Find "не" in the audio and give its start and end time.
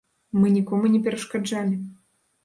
0.93-1.01